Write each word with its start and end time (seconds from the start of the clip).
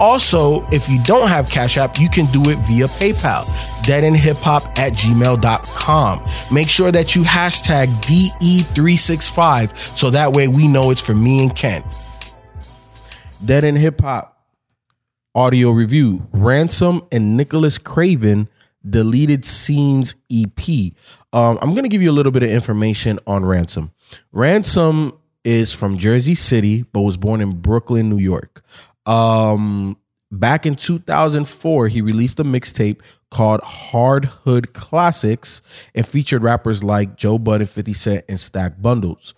Also, 0.00 0.66
if 0.70 0.88
you 0.88 1.02
don't 1.04 1.28
have 1.28 1.48
Cash 1.50 1.76
App, 1.76 1.98
you 1.98 2.08
can 2.08 2.26
do 2.26 2.50
it 2.50 2.56
via 2.66 2.86
PayPal, 2.86 3.44
deadendhiphop 3.84 4.78
at 4.78 4.92
gmail.com. 4.92 6.24
Make 6.52 6.68
sure 6.68 6.92
that 6.92 7.14
you 7.14 7.22
hashtag 7.22 7.88
DE365 8.02 9.76
so 9.98 10.10
that 10.10 10.32
way 10.32 10.48
we 10.48 10.68
know 10.68 10.90
it's 10.90 11.00
for 11.00 11.14
me 11.14 11.42
and 11.42 11.54
Ken. 11.54 11.84
Dead 13.44 13.64
End 13.64 13.78
Hip 13.78 14.00
Hop 14.00 14.34
audio 15.36 15.70
review 15.70 16.24
Ransom 16.32 17.02
and 17.10 17.36
Nicholas 17.36 17.76
Craven 17.76 18.48
deleted 18.88 19.44
scenes 19.44 20.14
EP. 20.30 20.92
Um, 21.32 21.58
I'm 21.60 21.70
going 21.70 21.82
to 21.82 21.88
give 21.88 22.02
you 22.02 22.10
a 22.10 22.12
little 22.12 22.30
bit 22.30 22.42
of 22.42 22.50
information 22.50 23.18
on 23.26 23.44
Ransom. 23.44 23.92
Ransom 24.32 25.12
is 25.44 25.72
from 25.72 25.98
Jersey 25.98 26.34
City, 26.34 26.84
but 26.92 27.00
was 27.00 27.16
born 27.16 27.40
in 27.40 27.60
Brooklyn, 27.60 28.08
New 28.08 28.18
York. 28.18 28.64
Um, 29.06 29.96
back 30.30 30.66
in 30.66 30.74
2004, 30.74 31.88
he 31.88 32.00
released 32.00 32.40
a 32.40 32.44
mixtape 32.44 33.00
called 33.30 33.60
Hard 33.62 34.24
Hood 34.26 34.72
Classics 34.72 35.62
and 35.94 36.06
featured 36.06 36.42
rappers 36.42 36.82
like 36.84 37.16
Joe 37.16 37.38
Budden, 37.38 37.66
50 37.66 37.92
Cent, 37.92 38.24
and 38.28 38.38
Stack 38.38 38.80
Bundles. 38.80 39.34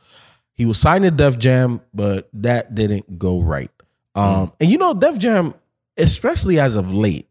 He 0.53 0.65
was 0.67 0.79
signed 0.79 1.05
to 1.05 1.11
Def 1.11 1.39
Jam, 1.39 1.81
but 1.93 2.29
that 2.33 2.75
didn't 2.75 3.19
go 3.19 3.41
right. 3.41 3.71
Um, 4.15 4.53
And 4.61 4.71
you 4.71 4.79
know, 4.79 4.95
Def 4.95 5.19
Jam, 5.19 5.55
especially 5.99 6.59
as 6.59 6.77
of 6.77 6.93
late, 6.95 7.29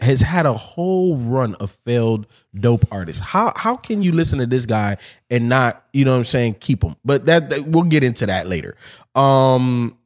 has 0.00 0.22
had 0.22 0.46
a 0.46 0.54
whole 0.54 1.18
run 1.18 1.54
of 1.56 1.70
failed 1.84 2.26
dope 2.58 2.86
artists. 2.90 3.20
How 3.20 3.52
how 3.54 3.76
can 3.76 4.00
you 4.00 4.12
listen 4.12 4.38
to 4.38 4.46
this 4.46 4.64
guy 4.64 4.96
and 5.28 5.50
not, 5.50 5.84
you 5.92 6.06
know 6.06 6.12
what 6.12 6.18
I'm 6.18 6.24
saying, 6.24 6.54
keep 6.54 6.82
him? 6.82 6.96
But 7.04 7.26
that, 7.26 7.50
that- 7.50 7.66
we'll 7.66 7.82
get 7.84 8.02
into 8.02 8.24
that 8.24 8.46
later. 8.46 8.76
Um 9.14 9.98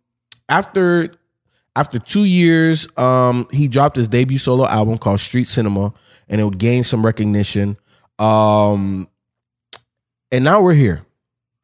after 0.48 1.12
after 1.76 1.98
two 1.98 2.24
years, 2.24 2.86
um, 2.96 3.48
he 3.50 3.68
dropped 3.68 3.96
his 3.96 4.08
debut 4.08 4.38
solo 4.38 4.66
album 4.66 4.98
called 4.98 5.20
Street 5.20 5.48
Cinema, 5.48 5.92
and 6.28 6.40
it 6.40 6.58
gained 6.58 6.86
some 6.86 7.04
recognition. 7.04 7.76
Um, 8.18 9.08
and 10.30 10.44
now 10.44 10.62
we're 10.62 10.74
here. 10.74 11.04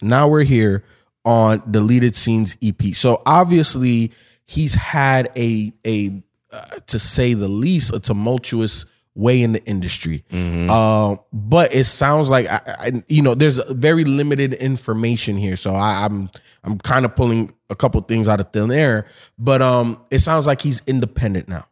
Now 0.03 0.29
we're 0.29 0.45
here 0.45 0.85
on 1.25 1.63
Deleted 1.71 2.15
Scenes 2.17 2.57
EP. 2.63 2.83
So 2.95 3.23
obviously, 3.27 4.13
he's 4.47 4.75
had 4.75 5.31
a 5.37 5.73
a 5.87 6.23
uh, 6.53 6.67
to 6.87 6.99
say 6.99 7.35
the 7.35 7.49
least 7.49 7.95
a 7.95 8.01
tumultuous 8.01 8.87
way 9.15 9.43
in 9.43 9.53
the 9.53 9.65
industry. 9.65 10.25
Uh, 10.71 11.17
but 11.33 11.75
it 11.75 11.85
sounds 11.85 12.29
like 12.29 12.47
I, 12.49 12.61
I, 12.67 13.03
you 13.07 13.23
know 13.23 13.35
there's 13.35 13.63
very 13.71 14.05
limited 14.05 14.55
information 14.55 15.37
here, 15.37 15.57
so 15.57 15.75
I, 15.75 16.05
I'm 16.05 16.31
I'm 16.65 16.79
kind 16.79 17.05
of 17.05 17.15
pulling 17.15 17.53
a 17.71 17.75
couple 17.77 18.01
things 18.03 18.29
out 18.29 18.41
of 18.41 18.53
thin 18.53 18.71
air. 18.71 19.07
But 19.39 19.63
um, 19.63 20.03
it 20.11 20.19
sounds 20.19 20.47
like 20.47 20.61
he's 20.61 20.83
independent 20.87 21.49
now. 21.49 21.67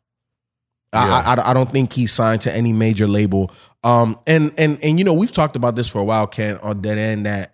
I, 0.92 1.34
I 1.36 1.50
I 1.50 1.54
don't 1.54 1.68
think 1.70 1.92
he's 1.92 2.12
signed 2.12 2.40
to 2.42 2.54
any 2.54 2.72
major 2.72 3.06
label. 3.06 3.50
Um, 3.84 4.18
and 4.26 4.52
and 4.56 4.82
and 4.82 4.98
you 4.98 5.04
know 5.04 5.12
we've 5.12 5.32
talked 5.32 5.54
about 5.56 5.76
this 5.76 5.88
for 5.88 5.98
a 6.00 6.04
while, 6.04 6.26
Ken, 6.26 6.56
on 6.58 6.80
Dead 6.80 6.96
End 6.96 7.26
that 7.26 7.52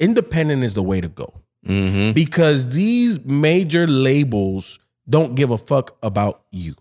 independent 0.00 0.64
is 0.64 0.74
the 0.74 0.82
way 0.82 1.00
to 1.00 1.08
go 1.08 1.32
Mm-hmm. 1.64 2.10
because 2.12 2.74
these 2.74 3.24
major 3.24 3.86
labels 3.86 4.80
don't 5.08 5.36
give 5.36 5.52
a 5.52 5.58
fuck 5.58 5.96
about 6.02 6.42
you. 6.50 6.74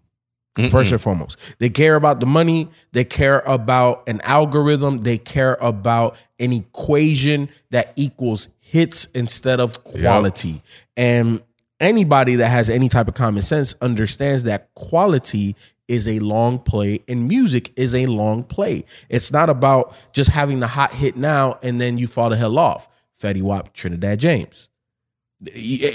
First 0.69 0.91
and 0.91 0.99
foremost, 0.99 1.37
they 1.59 1.69
care 1.69 1.95
about 1.95 2.19
the 2.19 2.25
money. 2.25 2.67
They 2.91 3.03
care 3.03 3.41
about 3.45 4.09
an 4.09 4.21
algorithm. 4.23 5.03
They 5.03 5.19
care 5.19 5.55
about 5.61 6.17
an 6.39 6.51
equation 6.51 7.49
that 7.69 7.93
equals 7.95 8.49
hits 8.71 9.05
instead 9.13 9.59
of 9.59 9.83
quality. 9.83 10.61
And 10.95 11.41
anybody 11.79 12.35
that 12.35 12.49
has 12.49 12.69
any 12.69 12.89
type 12.89 13.07
of 13.07 13.13
common 13.13 13.43
sense 13.43 13.75
understands 13.81 14.43
that 14.43 14.73
quality 14.75 15.55
is 15.87 16.07
a 16.07 16.19
long 16.19 16.57
play 16.57 17.01
and 17.07 17.27
music 17.27 17.73
is 17.75 17.93
a 17.93 18.05
long 18.05 18.43
play. 18.43 18.85
It's 19.09 19.31
not 19.31 19.49
about 19.49 19.93
just 20.13 20.29
having 20.29 20.61
the 20.61 20.67
hot 20.67 20.93
hit 20.93 21.17
now 21.17 21.59
and 21.61 21.81
then 21.81 21.97
you 21.97 22.07
fall 22.07 22.29
the 22.29 22.37
hell 22.37 22.57
off. 22.57 22.87
Fetty 23.21 23.41
Wap, 23.41 23.73
Trinidad 23.73 24.19
James 24.19 24.69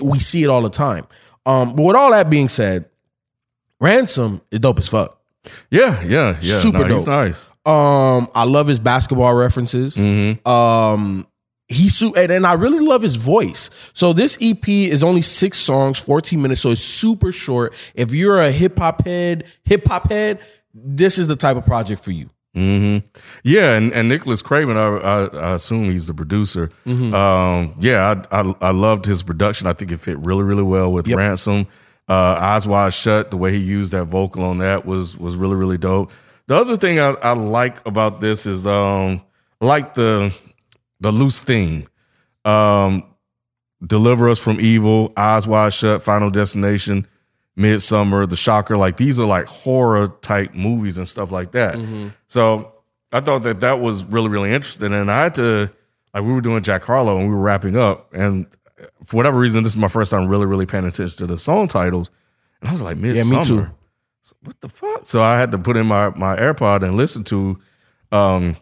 we 0.03 0.19
see 0.19 0.43
it 0.43 0.49
all 0.49 0.63
the 0.63 0.71
time. 0.71 1.07
Um, 1.45 1.75
but 1.75 1.83
with 1.83 1.97
all 1.97 2.11
that 2.11 2.29
being 2.29 2.49
said, 2.49 2.87
Ransom 3.81 4.41
is 4.51 4.61
dope 4.61 4.79
as 4.79 4.89
fuck. 4.89 5.21
Yeah, 5.71 6.03
yeah, 6.03 6.37
yeah. 6.41 6.59
Super 6.59 6.81
no, 6.81 6.95
he's 6.97 7.05
dope. 7.05 7.07
nice. 7.07 7.47
Um, 7.65 8.29
I 8.35 8.45
love 8.45 8.67
his 8.67 8.81
basketball 8.81 9.35
references. 9.35 9.97
Mm-hmm. 9.97 10.49
Um, 10.49 11.27
su- 11.71 12.15
and, 12.15 12.31
and 12.31 12.47
I 12.47 12.55
really 12.55 12.81
love 12.81 13.03
his 13.03 13.17
voice. 13.17 13.71
So 13.93 14.13
this 14.13 14.39
EP 14.41 14.69
is 14.69 15.03
only 15.03 15.23
six 15.23 15.59
songs, 15.59 15.99
14 15.99 16.41
minutes, 16.41 16.61
so 16.61 16.71
it's 16.71 16.81
super 16.81 17.33
short. 17.33 17.75
If 17.95 18.13
you're 18.13 18.41
a 18.41 18.51
hip 18.51 18.79
hop 18.79 19.05
head, 19.05 19.45
hip 19.65 19.87
hop 19.87 20.11
head, 20.11 20.41
this 20.75 21.19
is 21.19 21.27
the 21.29 21.37
type 21.37 21.57
of 21.57 21.65
project 21.67 22.03
for 22.05 22.13
you. 22.13 22.31
Mm-hmm. 22.55 23.07
Yeah, 23.45 23.75
and, 23.77 23.93
and 23.93 24.09
Nicholas 24.09 24.41
Craven, 24.41 24.79
I, 24.79 24.87
I, 24.97 25.25
I 25.27 25.55
assume 25.57 25.85
he's 25.91 26.07
the 26.07 26.15
producer. 26.15 26.71
Mm-hmm. 26.87 27.15
Um, 27.15 27.75
yeah, 27.81 28.23
I, 28.31 28.41
I 28.41 28.55
I 28.63 28.71
loved 28.71 29.05
his 29.05 29.23
production. 29.23 29.67
I 29.67 29.75
think 29.75 29.93
it 29.93 29.99
fit 29.99 30.17
really 30.21 30.43
really 30.43 30.63
well 30.63 30.91
with 30.91 31.07
Yep. 31.07 31.19
Ransom. 31.19 31.67
Uh, 32.09 32.39
Eyes 32.41 32.67
Wide 32.67 32.95
Shut, 32.95 33.31
the 33.31 33.37
way 33.37 33.53
he 33.53 33.59
used 33.59 33.93
that 33.93 34.05
vocal 34.07 34.43
on 34.43 34.59
that 34.59 34.87
was 34.87 35.19
was 35.19 35.37
really 35.37 35.57
really 35.57 35.77
dope. 35.77 36.11
The 36.47 36.55
other 36.57 36.79
thing 36.79 36.99
I, 36.99 37.11
I 37.23 37.33
like 37.33 37.85
about 37.87 38.23
this 38.23 38.47
is 38.47 38.67
um, 38.67 39.21
like 39.61 39.93
the 39.93 40.33
the 41.01 41.13
loose 41.13 41.41
theme. 41.41 41.87
Um, 42.45 43.05
Deliver 43.85 44.29
Us 44.29 44.39
from 44.39 44.61
Evil, 44.61 45.13
Eyes 45.17 45.47
Wide 45.47 45.73
Shut, 45.75 46.03
Final 46.03 46.31
Destination, 46.31 47.07
Midsommar, 47.59 48.29
The 48.29 48.37
Shocker. 48.37 48.77
Like 48.77 48.97
these 48.97 49.21
are 49.21 49.27
like 49.27 49.47
horror 49.47 50.09
type 50.23 50.55
movies 50.55 50.97
and 50.99 51.07
stuff 51.09 51.31
like 51.31 51.53
that. 51.53 51.79
So 52.27 52.73
I 53.13 53.21
thought 53.21 53.43
that 53.45 53.61
that 53.61 53.81
was 53.81 54.05
really, 54.05 54.29
really 54.29 54.53
interesting. 54.53 54.93
And 54.93 55.11
I 55.11 55.25
had 55.25 55.35
to, 55.37 55.71
like, 56.13 56.25
we 56.25 56.33
were 56.33 56.41
doing 56.41 56.63
Jack 56.63 56.85
Harlow 56.85 57.19
and 57.19 57.29
we 57.29 57.35
were 57.35 57.41
wrapping 57.41 57.77
up. 57.77 58.13
And 58.15 58.47
for 59.05 59.17
whatever 59.17 59.39
reason, 59.39 59.63
this 59.63 59.73
is 59.73 59.77
my 59.77 59.89
first 59.89 60.11
time 60.11 60.27
really, 60.27 60.47
really 60.47 60.67
paying 60.67 60.85
attention 60.85 61.17
to 61.19 61.27
the 61.27 61.39
song 61.39 61.69
titles. 61.69 62.11
And 62.61 62.69
I 62.69 62.73
was 62.73 62.83
like, 62.83 62.97
Midsommar. 62.97 63.31
Yeah, 63.31 63.39
me 63.39 63.45
too. 63.45 63.71
So 64.23 64.37
what 64.43 64.61
the 64.61 64.69
fuck? 64.69 65.07
So 65.07 65.23
I 65.23 65.39
had 65.39 65.53
to 65.53 65.59
put 65.59 65.77
in 65.77 65.87
my, 65.87 66.11
my 66.11 66.37
AirPod 66.37 66.83
and 66.83 66.97
listen 66.97 67.25
to 67.25 67.59
um, 68.11 68.57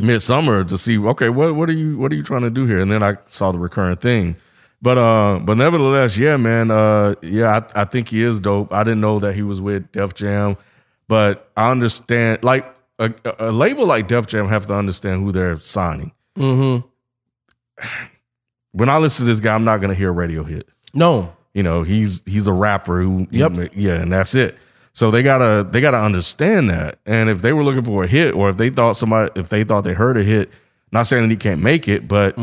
Midsommar 0.00 0.68
to 0.68 0.78
see, 0.78 0.98
okay, 0.98 1.28
what 1.28 1.54
what 1.54 1.68
are 1.68 1.74
you 1.74 1.96
what 1.98 2.12
are 2.12 2.14
you 2.16 2.22
trying 2.22 2.42
to 2.42 2.50
do 2.50 2.66
here? 2.66 2.78
And 2.80 2.90
then 2.90 3.02
I 3.02 3.16
saw 3.26 3.52
the 3.52 3.58
recurrent 3.58 4.00
thing. 4.00 4.36
But 4.82 4.96
uh, 4.98 5.40
but 5.42 5.56
nevertheless, 5.58 6.16
yeah, 6.16 6.36
man, 6.36 6.70
uh, 6.70 7.14
yeah, 7.22 7.60
I, 7.74 7.82
I 7.82 7.84
think 7.84 8.08
he 8.08 8.22
is 8.22 8.40
dope. 8.40 8.72
I 8.72 8.82
didn't 8.82 9.00
know 9.02 9.18
that 9.18 9.34
he 9.34 9.42
was 9.42 9.60
with 9.60 9.92
Def 9.92 10.14
Jam, 10.14 10.56
but 11.08 11.50
I 11.56 11.70
understand. 11.70 12.42
Like 12.42 12.74
a, 12.98 13.12
a 13.38 13.52
label 13.52 13.86
like 13.86 14.08
Def 14.08 14.26
Jam 14.26 14.48
have 14.48 14.66
to 14.66 14.74
understand 14.74 15.22
who 15.22 15.32
they're 15.32 15.60
signing. 15.60 16.12
Mm-hmm. 16.36 16.86
When 18.72 18.88
I 18.88 18.98
listen 18.98 19.26
to 19.26 19.30
this 19.32 19.40
guy, 19.40 19.54
I'm 19.54 19.64
not 19.64 19.80
gonna 19.80 19.94
hear 19.94 20.10
a 20.10 20.12
radio 20.12 20.44
hit. 20.44 20.68
No. 20.94 21.34
You 21.54 21.62
know, 21.62 21.82
he's 21.82 22.22
he's 22.26 22.46
a 22.46 22.52
rapper 22.52 23.02
who 23.02 23.26
Yep. 23.30 23.72
yeah, 23.74 24.00
and 24.00 24.12
that's 24.12 24.34
it. 24.34 24.56
So 24.92 25.10
they 25.10 25.22
gotta 25.22 25.66
they 25.68 25.80
gotta 25.80 26.00
understand 26.00 26.70
that. 26.70 26.98
And 27.06 27.30
if 27.30 27.42
they 27.42 27.52
were 27.52 27.62
looking 27.64 27.84
for 27.84 28.04
a 28.04 28.06
hit, 28.06 28.34
or 28.34 28.50
if 28.50 28.56
they 28.56 28.70
thought 28.70 28.96
somebody 28.96 29.30
if 29.38 29.48
they 29.48 29.64
thought 29.64 29.82
they 29.82 29.94
heard 29.94 30.16
a 30.16 30.22
hit, 30.22 30.50
not 30.92 31.06
saying 31.06 31.22
that 31.22 31.30
he 31.30 31.36
can't 31.36 31.62
make 31.62 31.88
it, 31.88 32.08
but 32.08 32.36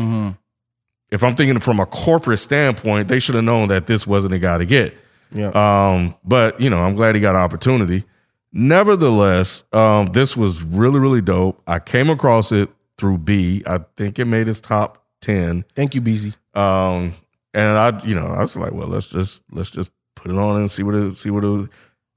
if 1.10 1.22
I'm 1.22 1.34
thinking 1.34 1.58
from 1.60 1.80
a 1.80 1.86
corporate 1.86 2.38
standpoint, 2.38 3.08
they 3.08 3.18
should 3.18 3.34
have 3.34 3.44
known 3.44 3.68
that 3.68 3.86
this 3.86 4.06
wasn't 4.06 4.34
a 4.34 4.38
guy 4.38 4.58
to 4.58 4.66
get. 4.66 4.96
Yeah. 5.32 5.48
Um, 5.48 6.14
but 6.24 6.60
you 6.60 6.70
know, 6.70 6.78
I'm 6.78 6.94
glad 6.94 7.14
he 7.14 7.20
got 7.20 7.34
an 7.34 7.42
opportunity. 7.42 8.04
Nevertheless, 8.52 9.62
um, 9.72 10.06
this 10.12 10.36
was 10.36 10.62
really, 10.62 10.98
really 10.98 11.20
dope. 11.20 11.62
I 11.66 11.78
came 11.78 12.08
across 12.08 12.50
it 12.50 12.70
through 12.96 13.18
B. 13.18 13.62
I 13.66 13.80
think 13.96 14.18
it 14.18 14.24
made 14.24 14.46
his 14.46 14.60
top 14.60 15.04
ten. 15.20 15.64
Thank 15.74 15.94
you, 15.94 16.00
BZ. 16.00 16.34
Um, 16.54 17.12
and 17.54 17.78
I, 17.78 18.02
you 18.04 18.14
know, 18.14 18.26
I 18.26 18.40
was 18.40 18.56
like, 18.56 18.72
well, 18.72 18.88
let's 18.88 19.06
just 19.06 19.42
let's 19.52 19.70
just 19.70 19.90
put 20.14 20.30
it 20.30 20.38
on 20.38 20.60
and 20.60 20.70
see 20.70 20.82
what 20.82 20.94
it 20.94 21.14
see 21.14 21.30
what 21.30 21.44
it 21.44 21.68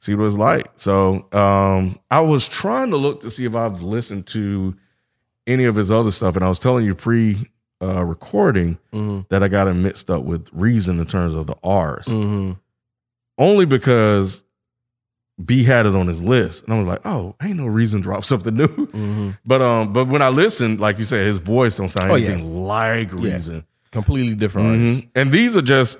see 0.01 0.13
what 0.15 0.25
it's 0.25 0.35
like. 0.37 0.67
So 0.75 1.25
um, 1.31 1.97
I 2.11 2.19
was 2.21 2.47
trying 2.47 2.89
to 2.91 2.97
look 2.97 3.21
to 3.21 3.31
see 3.31 3.45
if 3.45 3.55
I've 3.55 3.81
listened 3.81 4.27
to 4.27 4.75
any 5.47 5.63
of 5.63 5.75
his 5.75 5.89
other 5.89 6.11
stuff, 6.11 6.35
and 6.35 6.43
I 6.43 6.49
was 6.49 6.59
telling 6.59 6.85
you 6.85 6.93
pre 6.95 7.49
uh, 7.81 8.03
recording 8.03 8.77
Mm-hmm. 8.93 9.21
that 9.29 9.41
I 9.41 9.47
got 9.47 9.67
him 9.67 9.81
mixed 9.81 10.11
up 10.11 10.23
with 10.23 10.49
Reason 10.51 10.99
in 10.99 11.05
terms 11.05 11.33
of 11.33 11.47
the 11.47 11.55
R's, 11.63 12.05
Mm-hmm. 12.07 12.51
only 13.37 13.65
because 13.65 14.43
B 15.43 15.63
had 15.63 15.87
it 15.87 15.95
on 15.95 16.07
his 16.07 16.21
list, 16.21 16.63
and 16.65 16.73
I 16.73 16.77
was 16.77 16.85
like, 16.87 16.99
oh, 17.05 17.35
ain't 17.41 17.57
no 17.57 17.65
Reason 17.65 17.99
drop 18.01 18.25
something 18.25 18.53
new. 18.55 18.67
Mm-hmm. 18.67 19.29
But 19.45 19.61
um, 19.63 19.93
but 19.93 20.07
when 20.09 20.21
I 20.21 20.29
listened, 20.29 20.79
like 20.79 20.97
you 20.99 21.03
said, 21.05 21.25
his 21.25 21.37
voice 21.37 21.75
don't 21.77 21.89
sound 21.89 22.11
Oh, 22.11 22.15
yeah. 22.15 22.29
anything 22.31 22.63
like 22.63 23.11
Yeah. 23.13 23.33
Reason. 23.33 23.65
Completely 23.91 24.35
different. 24.35 24.67
Mhm. 24.67 25.09
And 25.15 25.31
these 25.31 25.57
are 25.57 25.61
just 25.63 25.97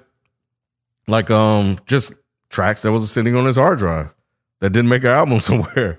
like 1.08 1.32
um 1.32 1.78
just 1.88 2.14
tracks 2.52 2.84
that 2.84 2.92
was 2.92 3.10
sitting 3.10 3.36
on 3.36 3.46
his 3.46 3.56
hard 3.56 3.80
drive 3.80 4.14
that 4.60 4.70
didn't 4.72 4.90
make 4.90 5.04
an 5.04 5.10
album 5.10 5.40
somewhere. 5.42 5.98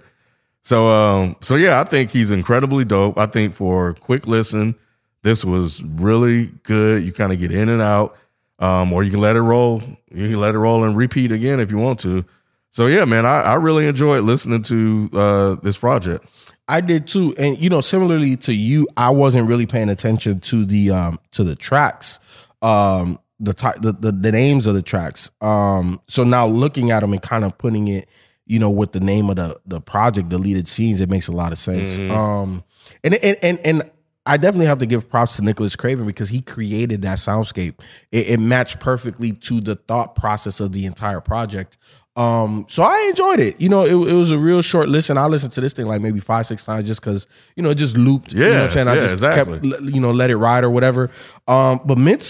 So 0.62 0.86
um 0.88 1.36
so 1.40 1.56
yeah, 1.56 1.80
I 1.80 1.84
think 1.84 2.10
he's 2.10 2.30
incredibly 2.30 2.84
dope. 2.84 3.18
I 3.18 3.26
think 3.26 3.54
for 3.54 3.94
quick 3.94 4.26
listen, 4.26 4.76
this 5.22 5.44
was 5.44 5.82
really 5.82 6.46
good. 6.62 7.02
You 7.02 7.12
kind 7.12 7.32
of 7.32 7.38
get 7.38 7.52
in 7.52 7.68
and 7.68 7.82
out. 7.82 8.16
Um, 8.58 8.92
or 8.92 9.02
you 9.02 9.10
can 9.10 9.20
let 9.20 9.34
it 9.34 9.40
roll. 9.40 9.82
You 10.12 10.28
can 10.28 10.36
let 10.36 10.54
it 10.54 10.58
roll 10.58 10.84
and 10.84 10.96
repeat 10.96 11.32
again 11.32 11.58
if 11.58 11.72
you 11.72 11.78
want 11.78 11.98
to. 12.00 12.24
So 12.70 12.86
yeah, 12.86 13.04
man, 13.04 13.26
I, 13.26 13.40
I 13.40 13.54
really 13.54 13.88
enjoyed 13.88 14.22
listening 14.22 14.62
to 14.62 15.10
uh 15.12 15.54
this 15.56 15.76
project. 15.76 16.24
I 16.68 16.80
did 16.80 17.08
too, 17.08 17.34
and 17.38 17.58
you 17.58 17.70
know, 17.70 17.80
similarly 17.80 18.36
to 18.36 18.54
you, 18.54 18.86
I 18.96 19.10
wasn't 19.10 19.48
really 19.48 19.66
paying 19.66 19.88
attention 19.88 20.38
to 20.40 20.64
the 20.64 20.90
um 20.90 21.18
to 21.32 21.42
the 21.42 21.56
tracks, 21.56 22.20
um 22.62 23.18
the 23.42 23.52
ti- 23.52 23.78
the, 23.80 23.92
the 23.92 24.12
the 24.12 24.32
names 24.32 24.66
of 24.66 24.74
the 24.74 24.82
tracks. 24.82 25.30
Um, 25.40 26.00
so 26.08 26.24
now 26.24 26.46
looking 26.46 26.90
at 26.90 27.00
them 27.00 27.12
and 27.12 27.20
kind 27.20 27.44
of 27.44 27.58
putting 27.58 27.88
it, 27.88 28.08
you 28.46 28.58
know, 28.58 28.70
with 28.70 28.92
the 28.92 29.00
name 29.00 29.28
of 29.30 29.36
the 29.36 29.58
the 29.66 29.80
project, 29.80 30.28
deleted 30.30 30.66
scenes, 30.68 31.00
it 31.00 31.10
makes 31.10 31.28
a 31.28 31.32
lot 31.32 31.52
of 31.52 31.58
sense. 31.58 31.98
Um, 31.98 32.64
and 33.04 33.14
and 33.14 33.36
and 33.42 33.58
and. 33.64 33.90
I 34.24 34.36
definitely 34.36 34.66
have 34.66 34.78
to 34.78 34.86
give 34.86 35.10
props 35.10 35.34
to 35.34 35.42
Nicholas 35.42 35.74
Craven 35.74 36.06
because 36.06 36.28
he 36.28 36.42
created 36.42 37.02
that 37.02 37.18
soundscape. 37.18 37.80
It, 38.12 38.28
it 38.30 38.38
matched 38.38 38.78
perfectly 38.78 39.32
to 39.32 39.60
the 39.60 39.74
thought 39.74 40.14
process 40.14 40.60
of 40.60 40.70
the 40.70 40.86
entire 40.86 41.20
project. 41.20 41.76
Um, 42.14 42.64
so 42.68 42.84
I 42.84 43.08
enjoyed 43.10 43.40
it. 43.40 43.60
You 43.60 43.68
know, 43.68 43.84
it, 43.84 43.94
it 43.94 44.14
was 44.14 44.30
a 44.30 44.38
real 44.38 44.62
short 44.62 44.88
listen. 44.88 45.18
I 45.18 45.26
listened 45.26 45.50
to 45.54 45.60
this 45.60 45.72
thing 45.72 45.86
like 45.86 46.00
maybe 46.00 46.20
five, 46.20 46.46
six 46.46 46.62
times 46.64 46.84
just 46.86 47.00
because 47.00 47.26
you 47.56 47.64
know 47.64 47.70
it 47.70 47.74
just 47.78 47.96
looped. 47.96 48.32
you 48.32 48.38
know 48.38 48.46
what 48.46 48.54
Yeah, 48.54 48.62
I'm 48.62 48.70
saying. 48.70 48.86
I 48.86 48.94
yeah, 48.94 49.00
just 49.00 49.14
exactly. 49.14 49.58
kept 49.58 49.82
you 49.82 50.00
know 50.00 50.12
let 50.12 50.30
it 50.30 50.36
ride 50.36 50.62
or 50.62 50.70
whatever. 50.70 51.10
Um, 51.48 51.80
but 51.84 51.98
mid, 51.98 52.24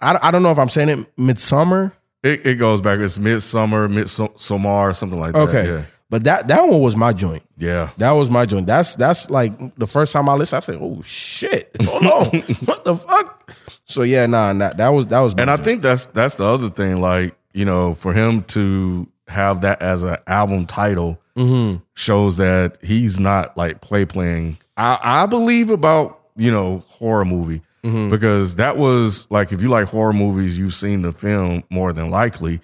I, 0.00 0.18
I 0.22 0.30
don't 0.30 0.42
know 0.42 0.50
if 0.50 0.58
I'm 0.58 0.68
saying 0.68 0.88
it 0.88 1.12
midsummer. 1.18 1.92
It, 2.22 2.44
it 2.46 2.54
goes 2.56 2.80
back. 2.80 2.98
It's 2.98 3.18
midsummer, 3.18 3.88
midsummer, 3.88 4.92
something 4.94 5.18
like 5.18 5.34
that. 5.34 5.48
Okay, 5.48 5.66
Yeah. 5.68 5.82
but 6.10 6.24
that 6.24 6.48
that 6.48 6.66
one 6.68 6.80
was 6.80 6.96
my 6.96 7.12
joint. 7.12 7.42
Yeah. 7.58 7.90
That 7.98 8.12
was 8.12 8.30
my 8.30 8.46
joint. 8.46 8.66
That's 8.66 8.94
that's 8.96 9.30
like 9.30 9.76
the 9.76 9.86
first 9.86 10.12
time 10.12 10.28
I 10.28 10.34
listened. 10.34 10.58
I 10.58 10.60
said, 10.60 10.78
"Oh 10.80 11.00
shit, 11.02 11.70
hold 11.82 12.04
on, 12.04 12.40
what 12.64 12.84
the 12.84 12.96
fuck?" 12.96 13.52
So 13.84 14.02
yeah, 14.02 14.26
nah, 14.26 14.52
nah 14.52 14.72
that 14.74 14.88
was 14.88 15.06
that 15.06 15.20
was. 15.20 15.34
And 15.34 15.50
I 15.50 15.56
joint. 15.56 15.64
think 15.64 15.82
that's 15.82 16.06
that's 16.06 16.34
the 16.36 16.44
other 16.44 16.68
thing. 16.70 17.00
Like 17.00 17.36
you 17.52 17.64
know, 17.64 17.94
for 17.94 18.12
him 18.12 18.42
to 18.44 19.06
have 19.28 19.60
that 19.62 19.80
as 19.82 20.02
an 20.02 20.16
album 20.26 20.66
title 20.66 21.20
Mm-hmm. 21.36 21.82
shows 21.94 22.38
that 22.38 22.78
he's 22.82 23.20
not 23.20 23.58
like 23.58 23.82
play 23.82 24.06
playing. 24.06 24.56
I, 24.78 24.98
I 25.02 25.26
believe 25.26 25.68
about 25.68 26.18
you 26.34 26.50
know 26.50 26.78
horror 26.88 27.26
movie 27.26 27.60
Mm-hmm. 27.86 28.10
because 28.10 28.56
that 28.56 28.76
was 28.76 29.26
like 29.30 29.52
if 29.52 29.62
you 29.62 29.68
like 29.68 29.86
horror 29.88 30.12
movies, 30.12 30.58
you've 30.58 30.74
seen 30.74 31.02
the 31.02 31.12
film 31.12 31.62
more 31.70 31.92
than 31.92 32.10
likely. 32.10 32.60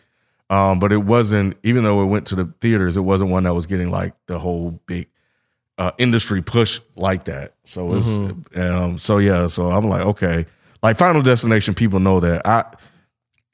Um, 0.50 0.80
but 0.80 0.92
it 0.92 0.98
wasn't 1.04 1.56
even 1.62 1.84
though 1.84 2.02
it 2.02 2.06
went 2.06 2.26
to 2.28 2.34
the 2.34 2.52
theaters, 2.60 2.96
it 2.96 3.02
wasn't 3.02 3.30
one 3.30 3.44
that 3.44 3.54
was 3.54 3.66
getting 3.66 3.90
like 3.90 4.14
the 4.26 4.38
whole 4.38 4.72
big 4.86 5.08
uh, 5.78 5.92
industry 5.98 6.42
push 6.42 6.80
like 6.96 7.24
that. 7.24 7.54
So 7.64 7.94
it's 7.94 8.06
Mm-hmm. 8.08 8.60
um, 8.60 8.98
so 8.98 9.18
yeah. 9.18 9.46
So 9.46 9.70
I'm 9.70 9.88
like, 9.88 10.02
okay, 10.06 10.46
like 10.82 10.96
Final 10.98 11.22
Destination, 11.22 11.74
people 11.74 12.00
know 12.00 12.20
that. 12.20 12.46
I 12.46 12.64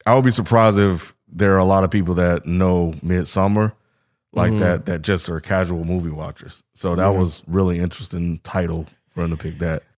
I 0.06 0.14
would 0.14 0.24
be 0.24 0.30
surprised 0.30 0.78
if 0.78 1.14
there 1.30 1.54
are 1.54 1.58
a 1.58 1.64
lot 1.64 1.84
of 1.84 1.90
people 1.90 2.14
that 2.14 2.46
know 2.46 2.94
Midsommar 3.04 3.72
like 4.32 4.50
Mm-hmm. 4.50 4.58
that 4.60 4.86
that 4.86 5.02
just 5.02 5.28
are 5.28 5.38
casual 5.40 5.84
movie 5.84 6.10
watchers. 6.10 6.62
So 6.74 6.96
that 6.96 7.08
was 7.08 7.42
really 7.46 7.78
interesting 7.78 8.38
title 8.42 8.86
for 9.14 9.22
him 9.24 9.30
to 9.30 9.36
pick 9.36 9.58
that. 9.58 9.82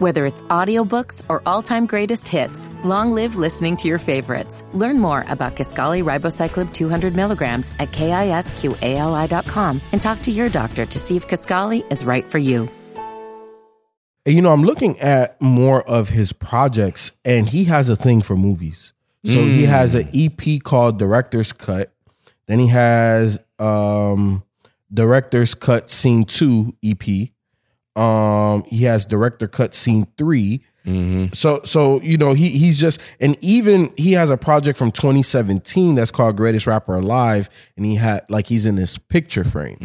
Whether 0.00 0.26
it's 0.26 0.42
audiobooks 0.42 1.22
or 1.28 1.40
all-time 1.46 1.86
greatest 1.86 2.26
hits, 2.26 2.68
long 2.82 3.12
live 3.12 3.36
listening 3.36 3.76
to 3.76 3.86
your 3.86 3.98
favorites. 3.98 4.64
Learn 4.72 4.98
more 4.98 5.24
about 5.28 5.54
Kisqali 5.54 6.02
Ribociclib 6.02 6.72
200 6.72 7.14
milligrams 7.14 7.70
at 7.78 7.92
kisqali.com 7.92 9.80
and 9.92 10.02
talk 10.02 10.20
to 10.22 10.32
your 10.32 10.48
doctor 10.48 10.84
to 10.84 10.98
see 10.98 11.16
if 11.16 11.28
Kisqali 11.28 11.92
is 11.92 12.04
right 12.04 12.24
for 12.24 12.38
you. 12.38 12.68
you 14.26 14.42
know, 14.42 14.52
I'm 14.52 14.64
looking 14.64 14.98
at 15.00 15.40
more 15.40 15.82
of 15.88 16.08
his 16.08 16.32
projects, 16.32 17.12
and 17.24 17.48
he 17.48 17.64
has 17.64 17.88
a 17.88 17.96
thing 17.96 18.22
for 18.22 18.36
movies. 18.36 18.94
So 19.26 19.38
he 19.38 19.64
has 19.64 19.94
an 19.94 20.08
EP 20.12 20.62
called 20.62 20.98
Director's 20.98 21.52
Cut. 21.52 21.92
Then 22.46 22.58
he 22.58 22.68
has 22.68 23.38
um 23.58 24.42
Director's 24.92 25.54
Cut 25.54 25.88
Scene 25.88 26.24
Two 26.24 26.74
EP. 26.84 27.30
Um, 27.96 28.64
he 28.64 28.84
has 28.84 29.06
Director 29.06 29.46
Cut 29.48 29.74
Scene 29.74 30.06
3 30.18 30.62
So 31.32 31.60
so 31.64 32.00
you 32.02 32.18
know 32.18 32.34
he 32.34 32.50
he's 32.50 32.78
just 32.78 33.00
and 33.18 33.38
even 33.42 33.90
he 33.96 34.12
has 34.12 34.28
a 34.28 34.36
project 34.36 34.76
from 34.76 34.90
2017 34.92 35.94
that's 35.94 36.10
called 36.10 36.36
Greatest 36.36 36.66
Rapper 36.66 36.96
Alive, 36.96 37.48
and 37.76 37.86
he 37.86 37.94
had 37.94 38.24
like 38.28 38.46
he's 38.46 38.66
in 38.66 38.74
this 38.76 38.98
picture 38.98 39.44
frame. 39.44 39.78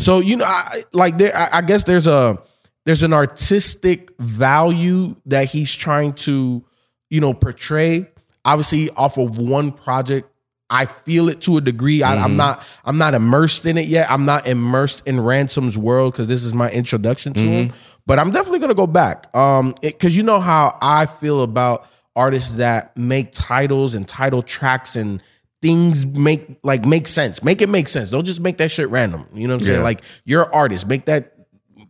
So 0.00 0.20
you 0.20 0.36
know, 0.36 0.46
I, 0.46 0.82
like 0.92 1.18
there, 1.18 1.36
I, 1.36 1.58
I 1.58 1.60
guess 1.60 1.84
there's 1.84 2.06
a 2.06 2.38
there's 2.86 3.02
an 3.02 3.12
artistic 3.12 4.10
value 4.18 5.16
that 5.26 5.46
he's 5.48 5.74
trying 5.74 6.14
to 6.14 6.64
you 7.10 7.20
know 7.20 7.34
portray. 7.34 8.08
Obviously, 8.46 8.88
off 8.90 9.18
of 9.18 9.38
one 9.38 9.72
project, 9.72 10.30
I 10.68 10.86
feel 10.86 11.28
it 11.28 11.40
to 11.42 11.58
a 11.58 11.60
degree. 11.60 12.02
I, 12.02 12.16
I'm 12.16 12.36
not 12.36 12.66
I'm 12.84 12.98
not 12.98 13.14
immersed 13.14 13.66
in 13.66 13.78
it 13.78 13.86
yet. 13.86 14.10
I'm 14.10 14.24
not 14.24 14.48
immersed 14.48 15.02
in 15.06 15.20
Ransom's 15.20 15.78
world 15.78 16.12
because 16.12 16.26
this 16.26 16.44
is 16.44 16.52
my 16.54 16.68
introduction 16.70 17.34
to 17.34 17.40
him. 17.40 17.72
But 18.04 18.18
I'm 18.18 18.30
definitely 18.30 18.58
gonna 18.60 18.74
go 18.74 18.86
back. 18.88 19.34
Um, 19.36 19.74
because 19.80 20.16
you 20.16 20.22
know 20.24 20.40
how 20.40 20.76
I 20.82 21.06
feel 21.06 21.42
about 21.42 21.86
artists 22.16 22.54
that 22.54 22.96
make 22.96 23.30
titles 23.32 23.94
and 23.94 24.08
title 24.08 24.42
tracks 24.42 24.96
and 24.96 25.22
things 25.62 26.04
make 26.04 26.58
like 26.64 26.84
make 26.84 27.06
sense. 27.06 27.44
Make 27.44 27.62
it 27.62 27.68
make 27.68 27.86
sense. 27.88 28.10
Don't 28.10 28.24
just 28.24 28.40
make 28.40 28.56
that 28.56 28.70
shit 28.70 28.88
random. 28.88 29.26
You 29.34 29.46
know 29.46 29.54
what 29.54 29.62
I'm 29.62 29.66
saying? 29.66 29.78
Yeah. 29.78 29.84
Like 29.84 30.02
you're 30.24 30.42
an 30.44 30.50
artist. 30.52 30.88
Make 30.88 31.04
that 31.04 31.34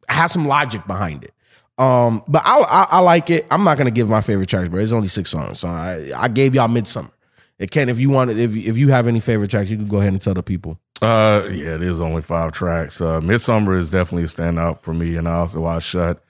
have 0.09 0.31
some 0.31 0.47
logic 0.47 0.87
behind 0.87 1.25
it. 1.25 1.33
Um, 1.79 2.23
but 2.29 2.43
I, 2.47 2.59
I 2.59 2.87
I 2.93 2.99
like 3.01 3.31
it. 3.31 3.47
I'm 3.51 3.65
not 3.65 3.79
gonna 3.79 3.91
give 3.91 4.09
my 4.09 4.21
favorite 4.21 4.49
tracks, 4.49 4.69
but 4.69 4.79
It's 4.81 4.93
only 4.93 5.09
six 5.09 5.31
songs, 5.31 5.61
so 5.61 5.69
I 5.69 6.11
I 6.15 6.29
gave 6.29 6.55
y'all 6.55 6.69
Midsommar. 6.69 7.11
It 7.59 7.71
Ken, 7.71 7.89
if 7.89 7.99
you 7.99 8.11
want, 8.11 8.31
if 8.31 8.55
if 8.55 8.77
you 8.77 8.89
have 8.91 9.07
any 9.07 9.21
favorite 9.21 9.51
tracks, 9.51 9.71
you 9.71 9.77
can 9.77 9.89
go 9.89 9.99
ahead 9.99 10.13
and 10.13 10.21
tell 10.21 10.35
the 10.35 10.43
people. 10.43 10.79
Uh, 11.01 11.47
yeah, 11.51 11.75
it 11.75 11.83
is 11.83 12.01
only 12.01 12.23
five 12.23 12.53
tracks. 12.53 13.01
Uh, 13.01 13.21
Midsommar 13.21 13.79
is 13.79 13.91
definitely 13.91 14.25
a 14.25 14.27
standout 14.27 14.83
for 14.83 14.93
me, 14.93 15.17
and 15.17 15.27
I 15.27 15.37
also 15.37 15.65
I 15.65 15.79
shut. 15.79 16.23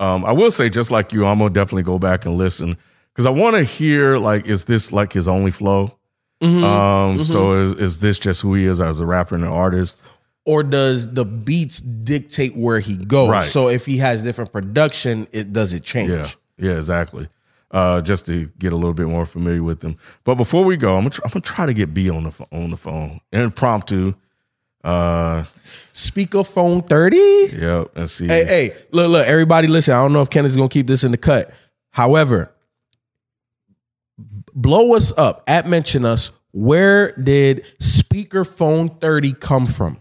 Um, 0.00 0.24
I 0.24 0.32
will 0.32 0.50
say, 0.50 0.68
just 0.68 0.90
like 0.90 1.12
you, 1.12 1.24
I'm 1.24 1.38
gonna 1.38 1.50
definitely 1.50 1.84
go 1.84 1.98
back 1.98 2.24
and 2.24 2.36
listen 2.36 2.76
because 3.12 3.26
I 3.26 3.30
want 3.30 3.56
to 3.56 3.62
hear 3.62 4.18
like, 4.18 4.46
is 4.46 4.64
this 4.64 4.90
like 4.90 5.12
his 5.12 5.28
only 5.28 5.50
flow? 5.52 5.96
Um, 6.40 7.24
so 7.24 7.52
is 7.52 7.78
is 7.78 7.98
this 7.98 8.18
just 8.18 8.42
who 8.42 8.54
he 8.54 8.64
is 8.64 8.80
as 8.80 8.98
a 9.00 9.06
rapper 9.06 9.36
and 9.36 9.44
an 9.44 9.50
artist? 9.50 10.00
Or 10.44 10.64
does 10.64 11.12
the 11.14 11.24
beats 11.24 11.80
dictate 11.80 12.56
where 12.56 12.80
he 12.80 12.96
goes? 12.96 13.30
Right. 13.30 13.44
So 13.44 13.68
if 13.68 13.86
he 13.86 13.98
has 13.98 14.24
different 14.24 14.52
production, 14.52 15.28
it 15.30 15.52
does 15.52 15.72
it 15.72 15.84
change? 15.84 16.10
Yeah, 16.10 16.26
yeah, 16.58 16.76
exactly. 16.78 17.28
Uh, 17.72 18.02
just 18.02 18.26
to 18.26 18.46
get 18.58 18.72
a 18.74 18.76
little 18.76 18.92
bit 18.92 19.06
more 19.06 19.24
familiar 19.24 19.62
with 19.62 19.80
them. 19.80 19.96
But 20.24 20.34
before 20.34 20.62
we 20.62 20.76
go, 20.76 20.94
I'm 20.96 21.04
gonna 21.04 21.10
try, 21.10 21.22
I'm 21.24 21.30
gonna 21.30 21.40
try 21.40 21.64
to 21.64 21.72
get 21.72 21.94
B 21.94 22.10
on 22.10 22.24
the 22.24 22.46
on 22.52 22.70
the 22.70 22.76
phone 22.76 23.20
impromptu. 23.32 24.14
Uh, 24.84 25.44
Speakerphone 25.94 26.86
thirty. 26.86 27.16
yeah, 27.56 27.84
and 27.94 28.10
see. 28.10 28.26
Hey, 28.26 28.44
hey, 28.44 28.76
look, 28.90 29.10
look, 29.10 29.26
everybody 29.26 29.68
listen. 29.68 29.94
I 29.94 30.02
don't 30.02 30.12
know 30.12 30.20
if 30.20 30.28
Kenneth's 30.28 30.54
gonna 30.56 30.68
keep 30.68 30.86
this 30.86 31.02
in 31.02 31.12
the 31.12 31.16
cut. 31.16 31.50
However, 31.90 32.52
blow 34.54 34.94
us 34.94 35.12
up 35.16 35.42
at 35.46 35.66
mention 35.66 36.04
us. 36.04 36.30
Where 36.52 37.12
did 37.12 37.64
speakerphone 37.80 39.00
30 39.00 39.32
come 39.34 39.66
from? 39.66 39.98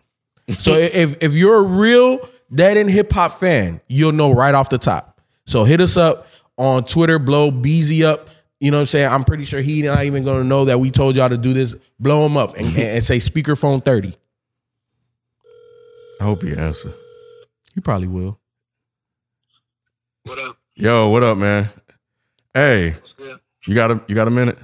So 0.58 0.74
if 0.74 1.16
if 1.22 1.34
you're 1.34 1.60
a 1.60 1.62
real 1.66 2.28
dead 2.54 2.76
end 2.76 2.90
hip 2.90 3.14
hop 3.14 3.32
fan, 3.34 3.80
you'll 3.88 4.12
know 4.12 4.32
right 4.34 4.54
off 4.54 4.70
the 4.70 4.78
top. 4.78 5.22
So 5.46 5.64
hit 5.64 5.80
us 5.80 5.96
up 5.96 6.28
on 6.62 6.84
Twitter, 6.84 7.18
blow 7.18 7.50
Beezy 7.50 8.04
up. 8.04 8.30
You 8.60 8.70
know 8.70 8.78
what 8.78 8.82
I'm 8.82 8.86
saying? 8.86 9.12
I'm 9.12 9.24
pretty 9.24 9.46
sure 9.46 9.62
he's 9.62 9.84
not 9.84 10.06
even 10.06 10.24
gonna 10.24 10.44
know 10.44 10.66
that 10.66 10.80
we 10.80 10.92
told 10.92 11.16
y'all 11.16 11.30
to 11.30 11.38
do 11.38 11.54
this. 11.54 11.76
Blow 12.00 12.26
him 12.26 12.38
up 12.38 12.56
and, 12.56 12.68
and 12.78 13.04
say 13.04 13.18
speakerphone 13.18 13.84
30. 13.84 14.16
I 16.20 16.24
hope 16.24 16.44
he 16.44 16.54
answer. 16.54 16.94
He 17.74 17.82
probably 17.82 18.08
will. 18.08 18.40
What 20.26 20.38
up? 20.38 20.58
Yo, 20.76 21.10
what 21.10 21.24
up, 21.24 21.40
man? 21.40 21.70
Hey, 22.54 22.96
you 23.66 23.74
got 23.74 23.90
a 23.90 24.02
you 24.08 24.14
got 24.14 24.28
a 24.28 24.32
minute? 24.32 24.60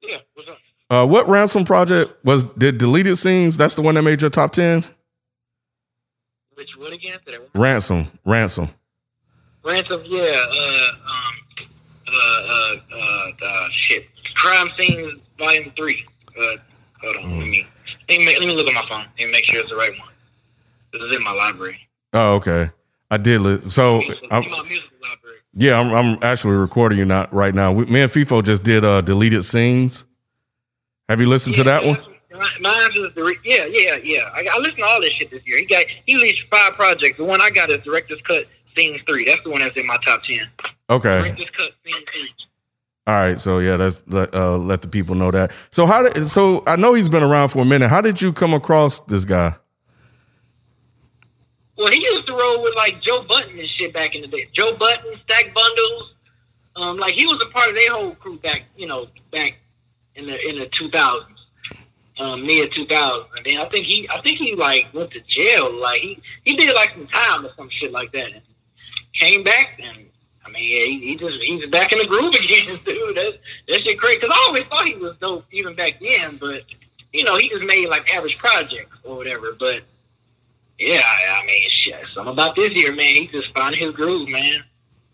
Yeah, 0.00 0.18
what's 0.32 0.48
up? 0.48 0.58
Uh, 0.88 1.06
what 1.06 1.28
ransom 1.28 1.66
project 1.66 2.24
was 2.24 2.44
did 2.56 2.78
deleted 2.78 3.18
scenes? 3.18 3.58
That's 3.58 3.74
the 3.74 3.82
one 3.82 3.94
that 3.96 4.02
made 4.02 4.22
your 4.22 4.30
top 4.30 4.52
ten. 4.52 4.84
Which 6.54 6.78
what 6.78 6.94
again? 6.94 7.18
Today? 7.26 7.38
Ransom, 7.54 8.10
ransom. 8.24 8.70
Ransom, 9.64 10.02
yeah. 10.06 10.44
Uh, 10.50 10.88
um, 11.06 11.34
uh, 12.08 12.76
uh, 12.94 13.30
uh, 13.44 13.68
shit. 13.70 14.06
Crime 14.34 14.68
Scenes 14.78 15.20
Volume 15.38 15.72
Three. 15.76 16.04
Uh, 16.38 16.56
hold 17.02 17.16
on. 17.16 17.38
Let 17.38 17.48
me 17.48 17.66
let 18.08 18.18
me, 18.18 18.26
let 18.38 18.40
me 18.40 18.54
look 18.54 18.66
at 18.66 18.74
my 18.74 18.86
phone 18.88 19.06
and 19.18 19.30
make 19.30 19.44
sure 19.44 19.60
it's 19.60 19.70
the 19.70 19.76
right 19.76 19.92
one. 19.98 20.08
This 20.92 21.02
is 21.02 21.16
in 21.16 21.22
my 21.22 21.32
library. 21.32 21.78
Oh, 22.12 22.34
okay. 22.34 22.70
I 23.10 23.16
did. 23.16 23.40
Li- 23.40 23.70
so 23.70 24.00
I'm, 24.30 24.42
in 24.42 24.50
my 24.50 24.62
musical 24.62 24.96
library. 25.02 25.38
yeah, 25.54 25.78
I'm, 25.78 25.92
I'm 25.92 26.18
actually 26.22 26.54
recording 26.54 26.98
you 26.98 27.04
not 27.04 27.32
right 27.32 27.54
now. 27.54 27.72
We, 27.72 27.84
me 27.86 28.02
and 28.02 28.10
FIFO 28.10 28.44
just 28.44 28.62
did 28.62 28.84
uh 28.84 29.00
deleted 29.00 29.44
scenes. 29.44 30.04
Have 31.08 31.20
you 31.20 31.28
listened 31.28 31.56
to 31.56 31.64
that 31.64 31.84
one? 31.84 31.98
Mine 32.60 32.90
is 32.96 33.14
the 33.14 33.34
yeah, 33.44 33.66
yeah, 33.66 33.96
yeah. 34.02 34.30
I, 34.32 34.46
I 34.50 34.58
listened 34.58 34.78
to 34.78 34.84
all 34.84 35.00
this 35.00 35.12
shit 35.12 35.30
this 35.30 35.42
year. 35.46 35.58
He 35.58 35.66
got 35.66 35.84
he 36.06 36.14
released 36.16 36.42
five 36.50 36.72
projects. 36.72 37.18
The 37.18 37.24
one 37.24 37.40
I 37.40 37.50
got 37.50 37.70
is 37.70 37.82
Director's 37.82 38.20
Cut 38.22 38.46
Scenes 38.76 39.00
Three. 39.06 39.24
That's 39.24 39.42
the 39.42 39.50
one 39.50 39.60
that's 39.60 39.76
in 39.76 39.86
my 39.86 39.96
top 40.04 40.22
ten. 40.24 40.48
Okay. 40.90 41.22
Director's 41.22 41.50
Cut 41.50 41.70
Scenes 41.84 42.10
Three. 42.12 42.30
All 43.06 43.14
right. 43.14 43.38
So 43.38 43.58
yeah, 43.58 43.76
that's 43.76 44.02
let 44.06 44.34
uh, 44.34 44.58
let 44.58 44.82
the 44.82 44.88
people 44.88 45.14
know 45.14 45.30
that. 45.30 45.52
So 45.70 45.86
how 45.86 46.08
did 46.08 46.26
so 46.26 46.62
I 46.66 46.76
know 46.76 46.94
he's 46.94 47.08
been 47.08 47.22
around 47.22 47.48
for 47.48 47.60
a 47.60 47.64
minute. 47.64 47.88
How 47.88 48.00
did 48.00 48.22
you 48.22 48.32
come 48.32 48.54
across 48.54 49.00
this 49.00 49.24
guy? 49.24 49.54
Well, 51.76 51.90
he 51.90 52.00
used 52.00 52.26
to 52.28 52.32
roll 52.34 52.62
with 52.62 52.76
like 52.76 53.02
Joe 53.02 53.24
Budden 53.28 53.58
and 53.58 53.68
shit 53.68 53.92
back 53.92 54.14
in 54.14 54.20
the 54.22 54.28
day. 54.28 54.48
Joe 54.52 54.76
Budden, 54.76 55.14
Stack 55.24 55.52
Bundles, 55.54 56.14
um, 56.76 56.98
like 56.98 57.14
he 57.14 57.26
was 57.26 57.42
a 57.42 57.50
part 57.52 57.70
of 57.70 57.74
their 57.74 57.92
whole 57.92 58.14
crew 58.14 58.38
back, 58.38 58.62
you 58.76 58.86
know, 58.86 59.08
back 59.32 59.54
in 60.14 60.26
the 60.26 60.48
in 60.48 60.58
the 60.58 60.68
two 60.68 60.88
thousands, 60.90 61.38
um, 62.18 62.46
mid 62.46 62.72
two 62.72 62.86
thousands. 62.86 63.26
And 63.36 63.46
then 63.46 63.58
I 63.58 63.64
think 63.68 63.86
he, 63.86 64.08
I 64.10 64.20
think 64.20 64.38
he 64.38 64.54
like 64.54 64.92
went 64.92 65.10
to 65.12 65.20
jail. 65.26 65.72
Like 65.74 66.00
he 66.00 66.22
he 66.44 66.56
did 66.56 66.74
like 66.74 66.90
some 66.90 67.08
time 67.08 67.46
or 67.46 67.50
some 67.56 67.68
shit 67.70 67.90
like 67.90 68.12
that, 68.12 68.32
and 68.32 68.42
came 69.14 69.42
back. 69.42 69.80
And 69.82 70.06
I 70.44 70.50
mean, 70.50 70.62
he, 70.62 71.08
he 71.08 71.16
just 71.16 71.38
he's 71.40 71.66
back 71.66 71.92
in 71.92 71.98
the 71.98 72.06
groove 72.06 72.34
again, 72.34 72.80
dude. 72.84 73.16
That 73.16 73.38
that 73.68 73.80
shit 73.82 73.98
crazy. 73.98 74.20
Because 74.20 74.34
I 74.34 74.44
always 74.48 74.64
thought 74.64 74.86
he 74.86 74.94
was 74.94 75.16
dope 75.18 75.44
even 75.52 75.74
back 75.74 76.00
then, 76.00 76.36
but 76.38 76.62
you 77.12 77.24
know, 77.24 77.36
he 77.36 77.48
just 77.48 77.64
made 77.64 77.88
like 77.88 78.12
average 78.14 78.38
projects 78.38 78.96
or 79.04 79.16
whatever. 79.16 79.54
But 79.58 79.82
yeah, 80.78 81.02
I 81.04 81.42
I 81.42 81.46
mean, 81.46 81.68
shit, 81.70 82.04
something 82.14 82.32
about 82.32 82.56
this 82.56 82.72
year, 82.72 82.92
man. 82.92 83.14
He 83.14 83.28
just 83.28 83.54
found 83.54 83.74
his 83.74 83.92
groove, 83.92 84.28
man. 84.28 84.64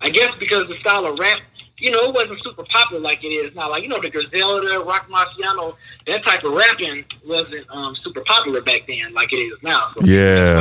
I 0.00 0.10
guess 0.10 0.34
because 0.38 0.68
the 0.68 0.78
style 0.78 1.06
of 1.06 1.18
rap, 1.18 1.40
you 1.78 1.90
know, 1.90 1.98
it 2.04 2.14
wasn't 2.14 2.42
super 2.42 2.64
popular 2.64 3.02
like 3.02 3.24
it 3.24 3.28
is 3.28 3.54
now. 3.54 3.70
Like, 3.70 3.82
you 3.82 3.88
know, 3.88 4.00
the 4.00 4.10
Griselda, 4.10 4.80
Rock 4.80 5.08
Marciano, 5.08 5.76
that 6.06 6.24
type 6.24 6.44
of 6.44 6.52
rapping 6.52 7.04
wasn't 7.26 7.66
um, 7.70 7.96
super 8.04 8.20
popular 8.22 8.60
back 8.60 8.82
then 8.86 9.12
like 9.12 9.32
it 9.32 9.36
is 9.36 9.58
now. 9.62 9.90
So 9.96 10.04
Yeah. 10.04 10.56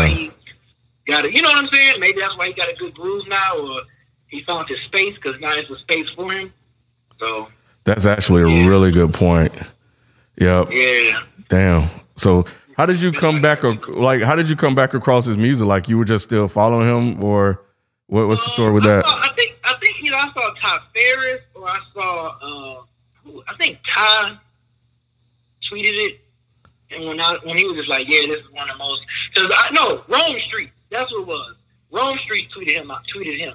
That's 1.07 1.23
why 1.23 1.23
he 1.23 1.23
got 1.23 1.25
it. 1.25 1.33
You 1.35 1.41
know 1.41 1.49
what 1.49 1.63
I'm 1.63 1.69
saying? 1.73 1.99
Maybe 1.99 2.19
that's 2.21 2.37
why 2.37 2.47
he 2.47 2.53
got 2.53 2.69
a 2.69 2.73
good 2.75 2.93
groove 2.93 3.27
now, 3.27 3.57
or 3.57 3.81
he 4.27 4.43
found 4.43 4.67
his 4.69 4.79
space 4.81 5.15
because 5.15 5.39
now 5.39 5.53
it's 5.53 5.69
a 5.69 5.77
space 5.79 6.07
for 6.15 6.31
him. 6.31 6.53
So, 7.19 7.49
That's 7.83 8.05
actually 8.05 8.43
a 8.43 8.47
Yeah. 8.49 8.67
really 8.67 8.91
good 8.91 9.13
point. 9.13 9.55
Yep. 10.39 10.69
yeah. 10.71 11.21
Damn. 11.49 11.89
So 12.17 12.45
how 12.75 12.85
did 12.85 13.01
you 13.01 13.11
come 13.11 13.41
back? 13.41 13.63
ac- 13.63 13.79
Like 13.87 14.21
how 14.21 14.35
did 14.35 14.49
you 14.49 14.55
come 14.55 14.75
back 14.75 14.93
across 14.93 15.25
his 15.25 15.37
music? 15.37 15.65
Like 15.65 15.87
you 15.87 15.97
were 15.97 16.03
just 16.05 16.25
still 16.25 16.47
following 16.47 16.87
him, 16.87 17.23
or 17.23 17.61
what, 18.07 18.27
what's 18.27 18.43
the 18.43 18.49
story 18.51 18.73
with 18.73 18.83
Um, 18.85 18.91
I 18.91 18.95
that? 18.97 19.05
saw- 19.05 19.19
I 19.21 19.33
think 19.35 19.55
I 19.63 19.73
think 19.79 20.01
you 20.03 20.11
know 20.11 20.17
I 20.17 20.31
saw 20.33 20.53
Todd 20.61 20.81
Ferris 20.93 21.41
or 21.55 21.67
I 21.69 21.79
saw 21.93 22.27
uh, 22.41 22.81
who- 23.23 23.43
I 23.47 23.55
think 23.55 23.79
Ty 23.87 24.37
tweeted 25.71 26.07
it, 26.07 26.19
and 26.91 27.05
when 27.05 27.19
I 27.21 27.37
when 27.43 27.57
he 27.57 27.63
was 27.63 27.75
just 27.77 27.87
like, 27.89 28.07
yeah, 28.09 28.27
this 28.27 28.39
is 28.39 28.51
one 28.51 28.69
of 28.69 28.77
the 28.77 28.83
most 28.83 29.01
because 29.33 29.51
I 29.57 29.71
know 29.71 30.03
Rome 30.09 30.39
Street. 30.41 30.69
That's 30.91 31.11
what 31.11 31.21
it 31.21 31.27
was. 31.27 31.55
Rome 31.91 32.17
Street 32.19 32.49
tweeted 32.55 32.75
him. 32.75 32.91
I 32.91 32.99
tweeted 33.15 33.37
him, 33.37 33.53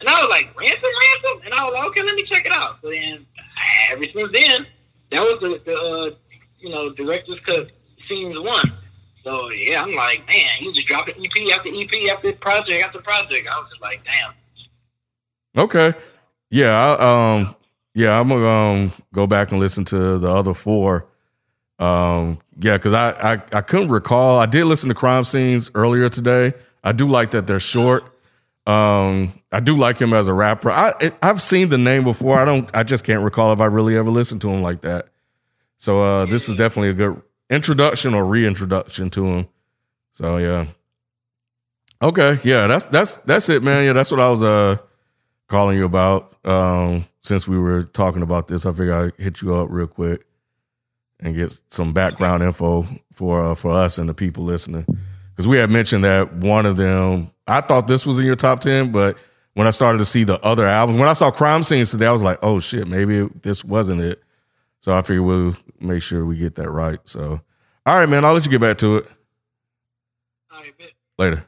and 0.00 0.08
I 0.08 0.20
was 0.20 0.30
like, 0.30 0.58
ransom, 0.58 0.82
ransom, 0.82 1.42
and 1.44 1.54
I 1.54 1.64
was 1.64 1.74
like, 1.74 1.84
okay, 1.86 2.02
let 2.02 2.14
me 2.14 2.24
check 2.24 2.46
it 2.46 2.52
out. 2.52 2.78
So 2.82 2.90
then, 2.90 3.26
ever 3.90 4.04
since 4.04 4.32
then, 4.32 4.66
that 5.10 5.20
was 5.20 5.38
the, 5.40 5.62
the 5.64 5.78
uh, 5.78 6.10
you 6.58 6.70
know 6.70 6.90
director's 6.90 7.40
cut 7.46 7.70
scenes 8.08 8.38
one. 8.38 8.72
So 9.24 9.50
yeah, 9.50 9.82
I'm 9.82 9.94
like, 9.94 10.26
man, 10.26 10.58
he 10.58 10.72
just 10.72 10.86
dropping 10.86 11.14
EP 11.16 11.52
after 11.52 11.70
EP 11.70 12.10
after 12.10 12.32
project 12.32 12.84
after 12.84 13.00
project. 13.00 13.48
I 13.48 13.58
was 13.58 13.68
just 13.70 13.82
like, 13.82 14.02
damn. 14.04 14.32
Okay. 15.56 15.94
Yeah. 16.50 16.96
I, 16.98 17.36
um. 17.40 17.56
Yeah. 17.94 18.18
I'm 18.18 18.28
gonna 18.28 18.46
um, 18.46 18.92
go 19.12 19.26
back 19.26 19.50
and 19.50 19.60
listen 19.60 19.84
to 19.86 20.18
the 20.18 20.30
other 20.30 20.54
four. 20.54 21.06
Um. 21.78 22.38
Yeah, 22.60 22.76
because 22.76 22.92
I, 22.92 23.34
I 23.34 23.42
I 23.52 23.60
couldn't 23.60 23.88
recall. 23.88 24.38
I 24.38 24.46
did 24.46 24.64
listen 24.64 24.88
to 24.88 24.94
crime 24.94 25.24
scenes 25.24 25.70
earlier 25.74 26.08
today. 26.08 26.54
I 26.88 26.92
do 26.92 27.06
like 27.08 27.32
that 27.32 27.46
they're 27.46 27.60
short. 27.60 28.04
Um. 28.66 29.34
I 29.50 29.60
do 29.60 29.78
like 29.78 29.98
him 29.98 30.12
as 30.12 30.28
a 30.28 30.34
rapper. 30.34 30.70
I 30.70 31.10
I've 31.22 31.40
seen 31.40 31.70
the 31.70 31.78
name 31.78 32.04
before. 32.04 32.38
I 32.38 32.44
don't. 32.44 32.70
I 32.76 32.82
just 32.82 33.02
can't 33.02 33.24
recall 33.24 33.52
if 33.52 33.60
I 33.60 33.64
really 33.64 33.96
ever 33.96 34.10
listened 34.10 34.42
to 34.42 34.50
him 34.50 34.60
like 34.60 34.82
that. 34.82 35.08
So 35.78 36.02
uh, 36.02 36.26
this 36.26 36.50
is 36.50 36.56
definitely 36.56 36.90
a 36.90 36.94
good 36.94 37.22
introduction 37.48 38.12
or 38.12 38.26
reintroduction 38.26 39.08
to 39.10 39.24
him. 39.24 39.48
So 40.14 40.36
yeah. 40.36 40.66
Okay, 42.02 42.38
yeah, 42.44 42.66
that's 42.66 42.84
that's 42.84 43.16
that's 43.24 43.48
it, 43.48 43.62
man. 43.62 43.86
Yeah, 43.86 43.94
that's 43.94 44.10
what 44.10 44.20
I 44.20 44.28
was 44.28 44.42
uh 44.42 44.76
calling 45.48 45.78
you 45.78 45.86
about. 45.86 46.36
Um, 46.44 47.06
since 47.22 47.48
we 47.48 47.58
were 47.58 47.84
talking 47.84 48.22
about 48.22 48.48
this, 48.48 48.66
I 48.66 48.72
figured 48.72 49.14
I'd 49.18 49.22
hit 49.22 49.40
you 49.40 49.54
up 49.54 49.68
real 49.70 49.86
quick 49.86 50.26
and 51.20 51.34
get 51.34 51.58
some 51.68 51.92
background 51.94 52.42
info 52.42 52.86
for 53.12 53.42
uh, 53.42 53.54
for 53.54 53.72
us 53.72 53.96
and 53.96 54.08
the 54.10 54.14
people 54.14 54.44
listening. 54.44 54.84
Because 55.38 55.46
we 55.46 55.56
had 55.56 55.70
mentioned 55.70 56.02
that 56.02 56.32
one 56.34 56.66
of 56.66 56.76
them, 56.76 57.30
I 57.46 57.60
thought 57.60 57.86
this 57.86 58.04
was 58.04 58.18
in 58.18 58.26
your 58.26 58.34
top 58.34 58.60
ten, 58.60 58.90
but 58.90 59.16
when 59.54 59.68
I 59.68 59.70
started 59.70 59.98
to 59.98 60.04
see 60.04 60.24
the 60.24 60.44
other 60.44 60.66
albums, 60.66 60.98
when 60.98 61.08
I 61.08 61.12
saw 61.12 61.30
Crime 61.30 61.62
Scenes 61.62 61.92
today, 61.92 62.06
I 62.06 62.10
was 62.12 62.24
like, 62.24 62.40
oh 62.42 62.58
shit, 62.58 62.88
maybe 62.88 63.28
this 63.42 63.64
wasn't 63.64 64.00
it. 64.00 64.20
So 64.80 64.92
I 64.92 65.00
figured 65.02 65.24
we'll 65.24 65.56
make 65.78 66.02
sure 66.02 66.26
we 66.26 66.36
get 66.38 66.56
that 66.56 66.68
right. 66.68 66.98
So, 67.04 67.40
all 67.86 67.96
right, 67.96 68.08
man, 68.08 68.24
I'll 68.24 68.32
let 68.34 68.46
you 68.46 68.50
get 68.50 68.60
back 68.60 68.78
to 68.78 68.96
it 68.96 69.06
All 70.50 70.60
right, 70.60 70.76
bet. 70.76 70.90
later. 71.16 71.44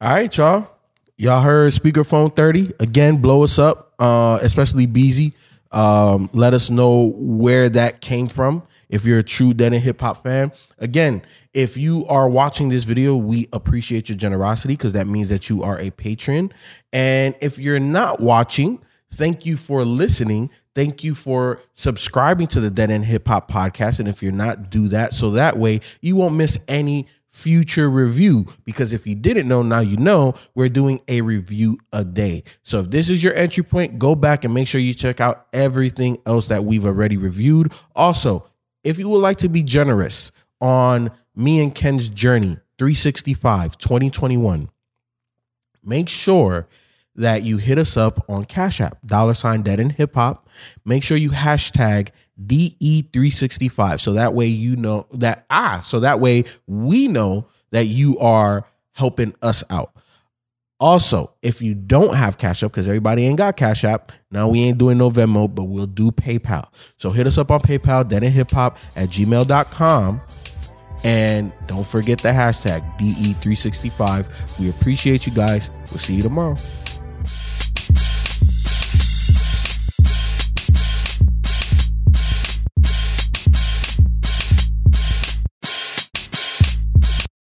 All 0.00 0.14
right, 0.14 0.34
y'all. 0.34 0.70
Y'all 1.18 1.42
heard 1.42 1.72
speakerphone 1.74 2.34
30. 2.34 2.72
Again, 2.80 3.18
blow 3.18 3.42
us 3.44 3.58
up, 3.58 3.92
uh, 3.98 4.38
especially 4.40 4.86
Beezy. 4.86 5.34
Um, 5.72 6.30
let 6.32 6.54
us 6.54 6.70
know 6.70 7.12
where 7.16 7.68
that 7.68 8.00
came 8.00 8.28
from. 8.28 8.62
If 8.94 9.04
you're 9.04 9.18
a 9.18 9.24
true 9.24 9.52
Dead 9.52 9.72
End 9.72 9.82
Hip 9.82 10.00
Hop 10.02 10.22
fan, 10.22 10.52
again, 10.78 11.22
if 11.52 11.76
you 11.76 12.06
are 12.06 12.28
watching 12.28 12.68
this 12.68 12.84
video, 12.84 13.16
we 13.16 13.48
appreciate 13.52 14.08
your 14.08 14.16
generosity 14.16 14.74
because 14.74 14.92
that 14.92 15.08
means 15.08 15.28
that 15.30 15.50
you 15.50 15.64
are 15.64 15.80
a 15.80 15.90
patron. 15.90 16.52
And 16.92 17.34
if 17.40 17.58
you're 17.58 17.80
not 17.80 18.20
watching, 18.20 18.84
thank 19.10 19.44
you 19.44 19.56
for 19.56 19.84
listening. 19.84 20.48
Thank 20.76 21.02
you 21.02 21.16
for 21.16 21.60
subscribing 21.72 22.46
to 22.48 22.60
the 22.60 22.70
Dead 22.70 22.92
End 22.92 23.06
Hip 23.06 23.26
Hop 23.26 23.50
podcast. 23.50 23.98
And 23.98 24.08
if 24.08 24.22
you're 24.22 24.30
not, 24.30 24.70
do 24.70 24.86
that 24.86 25.12
so 25.12 25.32
that 25.32 25.58
way 25.58 25.80
you 26.00 26.14
won't 26.14 26.36
miss 26.36 26.56
any 26.68 27.08
future 27.26 27.90
review. 27.90 28.46
Because 28.64 28.92
if 28.92 29.08
you 29.08 29.16
didn't 29.16 29.48
know, 29.48 29.62
now 29.62 29.80
you 29.80 29.96
know 29.96 30.34
we're 30.54 30.68
doing 30.68 31.00
a 31.08 31.20
review 31.20 31.78
a 31.92 32.04
day. 32.04 32.44
So 32.62 32.78
if 32.78 32.92
this 32.92 33.10
is 33.10 33.24
your 33.24 33.34
entry 33.34 33.64
point, 33.64 33.98
go 33.98 34.14
back 34.14 34.44
and 34.44 34.54
make 34.54 34.68
sure 34.68 34.80
you 34.80 34.94
check 34.94 35.20
out 35.20 35.48
everything 35.52 36.18
else 36.26 36.46
that 36.46 36.64
we've 36.64 36.86
already 36.86 37.16
reviewed. 37.16 37.72
Also, 37.96 38.46
if 38.84 38.98
you 38.98 39.08
would 39.08 39.18
like 39.18 39.38
to 39.38 39.48
be 39.48 39.62
generous 39.62 40.30
on 40.60 41.10
me 41.34 41.60
and 41.62 41.74
Ken's 41.74 42.08
journey 42.08 42.58
365 42.78 43.78
2021, 43.78 44.68
make 45.82 46.08
sure 46.08 46.68
that 47.16 47.42
you 47.42 47.56
hit 47.56 47.78
us 47.78 47.96
up 47.96 48.24
on 48.28 48.44
Cash 48.44 48.80
App, 48.80 48.98
dollar 49.06 49.34
sign 49.34 49.62
dead 49.62 49.80
end 49.80 49.92
hip 49.92 50.14
hop. 50.14 50.48
Make 50.84 51.02
sure 51.02 51.16
you 51.16 51.30
hashtag 51.30 52.10
DE365. 52.44 54.00
So 54.00 54.14
that 54.14 54.34
way 54.34 54.46
you 54.46 54.76
know 54.76 55.06
that, 55.12 55.46
ah, 55.50 55.80
so 55.80 56.00
that 56.00 56.20
way 56.20 56.44
we 56.66 57.08
know 57.08 57.46
that 57.70 57.86
you 57.86 58.18
are 58.18 58.66
helping 58.92 59.34
us 59.42 59.64
out. 59.70 59.92
Also, 60.84 61.32
if 61.40 61.62
you 61.62 61.74
don't 61.74 62.14
have 62.14 62.36
Cash 62.36 62.62
App, 62.62 62.72
because 62.72 62.86
everybody 62.86 63.24
ain't 63.24 63.38
got 63.38 63.56
Cash 63.56 63.84
App, 63.84 64.12
now 64.30 64.48
we 64.48 64.64
ain't 64.64 64.76
doing 64.76 64.98
no 64.98 65.10
Venmo, 65.10 65.52
but 65.52 65.64
we'll 65.64 65.86
do 65.86 66.10
PayPal. 66.10 66.68
So 66.98 67.08
hit 67.08 67.26
us 67.26 67.38
up 67.38 67.50
on 67.50 67.60
PayPal, 67.60 68.06
dead 68.06 68.22
end 68.22 68.34
hip 68.34 68.50
hop 68.50 68.76
at 68.94 69.08
gmail.com. 69.08 70.20
And 71.02 71.52
don't 71.68 71.86
forget 71.86 72.18
the 72.18 72.28
hashtag 72.28 72.82
DE365. 72.98 74.60
We 74.60 74.68
appreciate 74.68 75.26
you 75.26 75.32
guys. 75.32 75.70
We'll 75.90 76.00
see 76.00 76.16
you 76.16 76.22
tomorrow. 76.22 76.56